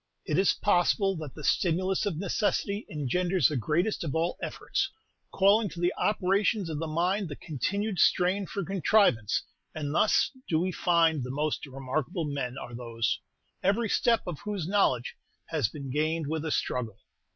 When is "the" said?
1.35-1.43, 3.49-3.55, 5.79-5.93, 6.79-6.87, 7.29-7.35, 11.21-11.29